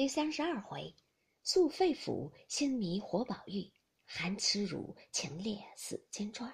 [0.00, 0.94] 第三十二回，
[1.42, 3.70] 素肺腑，心迷活宝玉，
[4.06, 6.50] 含耻辱，情烈死金钏。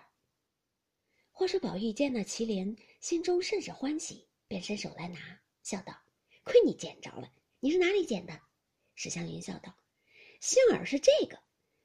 [1.30, 5.96] 话说宝玉见那麒麟，心中甚是欢喜，便伸手来拿，笑道
[6.42, 8.36] ：“亏你捡着了，你是哪里捡的？”
[8.96, 9.72] 史湘云笑道
[10.42, 11.38] ：“幸而是这个，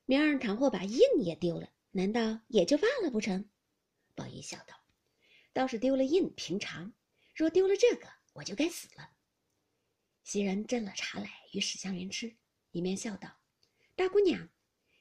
[0.06, 3.48] 明儿倘或把印也丢了，难道也就罢了不成？”
[4.18, 4.74] 宝玉笑道
[5.54, 6.92] ：“倒是丢了印平常，
[7.36, 9.08] 若丢了这个，我就该死了。”
[10.24, 12.36] 袭人斟了茶来与史湘云吃，
[12.72, 13.40] 一面笑道
[13.96, 14.50] ：“大姑娘，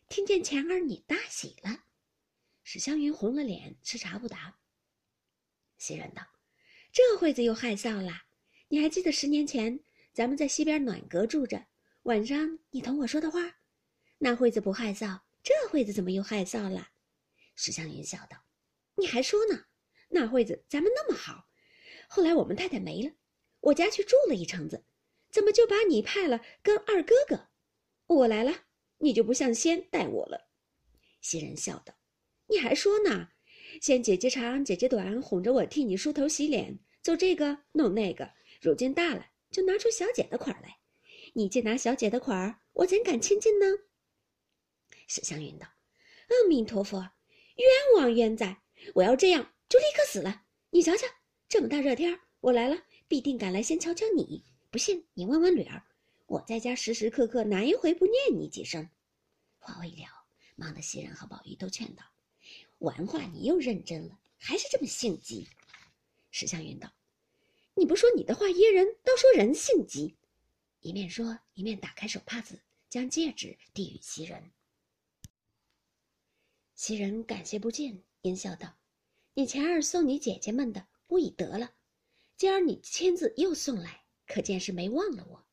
[0.09, 1.84] 听见前儿你大喜了。”
[2.65, 4.59] 史湘云红了脸，吃茶不答。
[5.77, 6.27] 袭人道
[6.91, 8.27] ：“这会子又害臊啦！
[8.69, 9.80] 你还记得十年前
[10.12, 11.66] 咱们在西边暖阁住着，
[12.02, 13.59] 晚上你同我说的话？
[14.19, 16.89] 那会子不害臊，这会子怎么又害臊了？”
[17.55, 18.42] 史湘云笑道
[18.97, 19.66] ：“你还说呢？
[20.09, 21.48] 那会子咱们那么好，
[22.09, 23.14] 后来我们太太没了，
[23.61, 24.84] 我家去住了一程子。”
[25.30, 27.48] 怎么就把你派了跟二哥哥？
[28.07, 28.52] 我来了，
[28.98, 30.48] 你就不像先待我了。
[31.20, 31.95] 袭人笑道
[32.48, 33.28] ：“你还说呢？
[33.81, 38.28] 先姐姐长，姐姐短，哄着我替你梳头洗脸，做这个弄那个。
[38.61, 40.78] 如今大了，就拿出小姐的款来。
[41.34, 43.67] 你既拿小姐的款儿，我怎敢亲近呢？”
[45.06, 45.67] 史湘云道
[46.28, 48.61] ：“阿弥陀佛，冤枉冤哉！
[48.94, 50.42] 我要这样，就立刻死了。
[50.70, 51.06] 你瞧瞧，
[51.48, 55.82] 这么大热天我来了，必定赶来先瞧瞧你。”不信你问问吕儿，
[56.26, 58.88] 我在家时时刻刻哪一回不念你几声？
[59.58, 60.06] 话未了，
[60.54, 62.04] 忙得袭人和宝玉都劝道
[62.78, 65.48] ：“玩话你又认真了，还是这么性急。”
[66.30, 66.92] 史湘云道
[67.74, 70.14] ：“你不说你的话噎人，倒说人性急。”
[70.82, 74.52] 一面说，一面打开手帕子，将戒指递与袭人。
[76.76, 78.72] 袭人感谢不尽，阴笑道
[79.34, 81.72] ：“你前儿送你姐姐们的，我已得了，
[82.36, 84.00] 今儿你亲自又送来。”
[84.33, 85.45] 可见是没忘了我，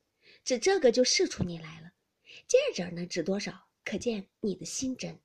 [0.44, 1.92] 指这个就试出你来了。
[2.48, 3.68] 戒指呢，值多少？
[3.84, 5.20] 可见你的心真。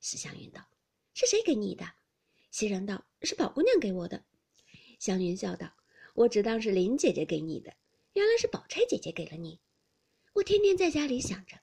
[0.00, 0.66] 史湘云道
[1.12, 1.84] ：“是谁给你的？”
[2.50, 4.24] 袭人道：“是宝姑娘给我的。”
[4.98, 5.70] 湘云笑道
[6.16, 7.76] ：“我只当是林姐姐给你的，
[8.14, 9.60] 原来是宝钗姐姐给了你。
[10.32, 11.58] 我天天在家里想着，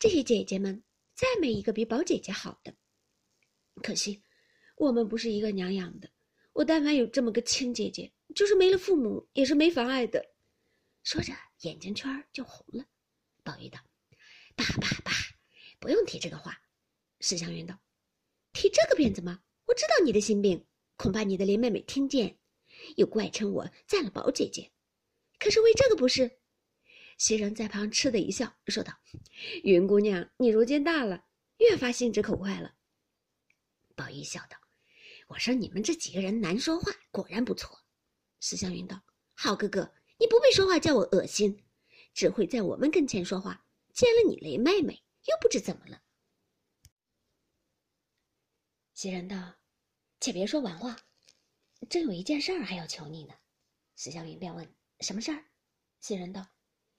[0.00, 0.82] 这些姐姐们
[1.14, 2.74] 再没一个比宝姐姐好的。
[3.80, 4.20] 可惜
[4.76, 6.10] 我们不是一个娘养的。
[6.52, 10.30] 我但凡有这么个亲姐姐，就是没了父母也是没妨碍的。”
[11.04, 12.86] 说着，眼睛圈就红了。
[13.42, 13.78] 宝玉道
[14.56, 15.12] ：“爸爸爸，
[15.78, 16.62] 不用提这个话。”
[17.20, 17.78] 史湘云道
[18.54, 19.42] ：“提这个辫子吗？
[19.66, 20.66] 我知道你的心病，
[20.96, 22.38] 恐怕你的林妹妹听见，
[22.96, 24.72] 又怪称我赞了宝姐姐。
[25.38, 26.38] 可是为这个不是？”
[27.18, 28.94] 袭人在旁嗤的一笑，说道
[29.62, 31.26] ：“云姑娘，你如今大了，
[31.58, 32.74] 越发心直口快了。”
[33.94, 34.56] 宝玉笑道
[35.28, 37.84] ：“我说你们这几个人难说话，果然不错。”
[38.40, 39.02] 史湘云道
[39.36, 41.66] ：“好哥哥。”你不必说话叫我恶心，
[42.14, 43.66] 只会在我们跟前说话。
[43.92, 46.02] 见了你雷妹妹，又不知怎么了。
[48.94, 49.56] 袭人道
[50.20, 50.96] ：“且别说完话，
[51.90, 53.34] 正有一件事儿还要求你呢。”
[53.96, 55.44] 史湘云便问：“什么事儿？”
[56.00, 56.46] 袭人道：“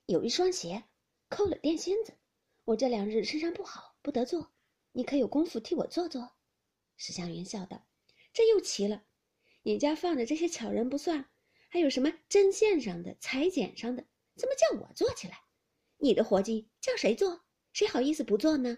[0.05, 0.83] 有一双鞋，
[1.27, 2.19] 扣了垫芯子，
[2.63, 4.53] 我这两日身上不好，不得做，
[4.91, 6.35] 你可有功夫替我做做？”
[6.95, 7.87] 史湘云笑道
[8.31, 9.03] ：“这又奇了，
[9.63, 11.27] 你家放着这些巧人不算。”
[11.75, 14.05] 还有什么针线上的、裁剪上的，
[14.37, 15.43] 怎么叫我做起来？
[15.97, 17.43] 你的活计叫谁做？
[17.73, 18.77] 谁好意思不做呢？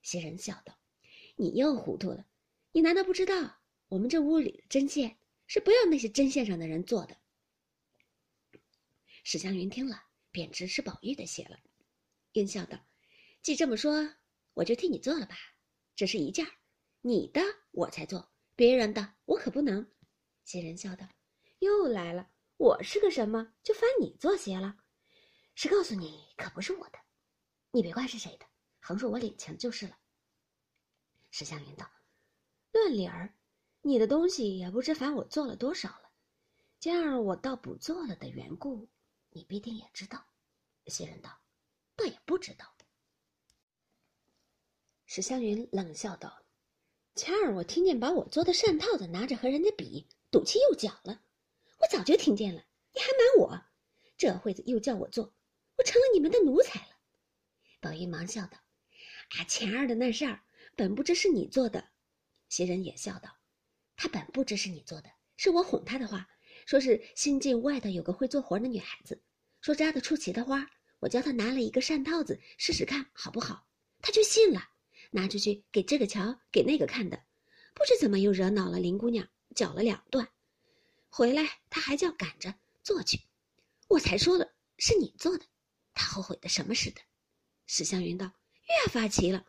[0.00, 0.78] 袭人笑道
[1.36, 2.26] ：“你又糊涂了，
[2.72, 7.14] 你难道不知道我们这屋里的针线是不要那些针线上的人做的？”
[9.24, 11.58] 史湘云听了，便知是宝玉的鞋了，
[12.32, 12.78] 应笑道
[13.44, 14.08] ：“既这么说，
[14.54, 15.36] 我就替你做了吧。
[15.94, 16.46] 这是一件
[17.02, 19.86] 你的我才做，别人的我可不能。”
[20.46, 21.06] 袭人笑道。
[21.62, 22.28] 又来了！
[22.56, 24.78] 我是个什么，就翻你做鞋了？
[25.54, 26.98] 是告诉你，可不是我的，
[27.70, 28.46] 你别怪是谁的，
[28.80, 29.96] 横竖我领情就是了。
[31.30, 31.88] 史湘云道
[32.72, 33.32] ：“论理儿，
[33.80, 36.10] 你的东西也不知烦我做了多少了，
[36.80, 38.88] 今儿我倒不做了的缘故，
[39.30, 40.20] 你必定也知道。”
[40.86, 41.30] 袭人道
[41.94, 42.76] ：“倒也不知道。”
[45.06, 46.42] 史湘云冷笑道
[47.14, 51.22] ：“前儿我听见把我做的扇套子拿着和人家比，赌气又讲了。”
[51.82, 52.64] 我早就听见了，
[52.94, 53.64] 你还瞒我，
[54.16, 55.34] 这会子又叫我做，
[55.76, 56.96] 我成了你们的奴才了。
[57.80, 58.56] 宝玉忙笑道
[59.36, 60.42] ：“啊，前儿的那事儿，
[60.76, 61.90] 本不知是你做的。”
[62.48, 63.36] 袭人也笑道
[63.96, 66.28] ：“他本不知是你做的，是我哄他的话，
[66.66, 69.20] 说是新进外头有个会做活的女孩子，
[69.60, 70.70] 说扎得出奇的花，
[71.00, 73.66] 我叫他拿了一个扇套子试试看好不好，
[74.00, 74.68] 他就信了，
[75.10, 77.24] 拿出去给这个瞧，给那个看的，
[77.74, 80.28] 不知怎么又惹恼了林姑娘，搅了两段。”
[81.14, 83.20] 回来，他还叫赶着做去，
[83.86, 85.44] 我才说了是你做的，
[85.92, 87.02] 他后悔的什么似的。
[87.66, 88.32] 史湘云道
[88.66, 89.46] ：“越发奇了，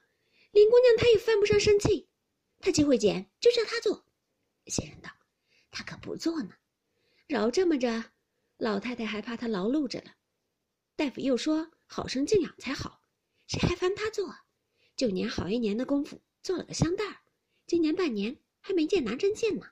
[0.51, 2.09] 林姑娘她也犯不上生气，
[2.59, 4.05] 她既会剪，就叫她做。”
[4.67, 5.09] 袭人道
[5.71, 6.53] ：“她可不做呢，
[7.27, 8.11] 饶这么着，
[8.57, 10.15] 老太太还怕她劳碌着了。
[10.97, 13.01] 大夫又说好生静养才好，
[13.47, 14.35] 谁还烦她做？
[14.97, 17.21] 就年好一年的功夫，做了个香袋儿，
[17.65, 19.69] 今年半年还没见拿针线呢。”